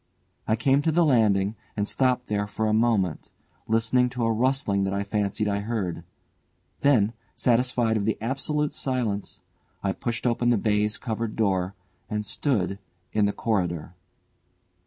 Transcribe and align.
I 0.47 0.55
came 0.55 0.81
to 0.81 0.91
the 0.91 1.05
landing 1.05 1.55
and 1.77 1.87
stopped 1.87 2.25
there 2.25 2.47
for 2.47 2.65
a 2.65 2.73
moment, 2.73 3.31
listening 3.67 4.09
to 4.09 4.25
a 4.25 4.31
rustling 4.31 4.83
that 4.85 4.95
I 4.95 5.03
fancied 5.03 5.47
I 5.47 5.59
heard; 5.59 6.03
then, 6.79 7.13
satisfied 7.35 7.97
of 7.97 8.05
the 8.05 8.17
absolute 8.19 8.73
silence, 8.73 9.41
I 9.83 9.91
pushed 9.91 10.25
open 10.25 10.49
the 10.49 10.57
baize 10.57 10.97
covered 10.97 11.35
door 11.35 11.75
and 12.09 12.25
stood 12.25 12.79
in 13.13 13.25
the 13.25 13.31
corridor. 13.31 13.93